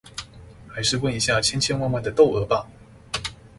[0.67, 2.67] 還是問一下千千萬萬的竇娥吧